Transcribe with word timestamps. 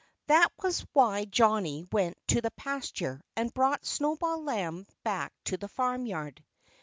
That 0.25 0.49
was 0.63 0.83
why 0.93 1.25
Johnnie 1.25 1.85
went 1.91 2.17
to 2.29 2.41
the 2.41 2.49
pasture 2.49 3.21
and 3.35 3.53
brought 3.53 3.85
Snowball 3.85 4.43
Lamb 4.43 4.87
back 5.03 5.31
to 5.43 5.57
the 5.57 5.67
farmyard. 5.67 6.43